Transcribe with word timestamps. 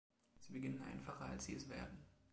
Sie 0.39 0.53
beginnen 0.53 0.81
einfacher 0.81 1.25
als 1.25 1.45
sie 1.45 1.53
es 1.53 1.69
werden. 1.69 2.03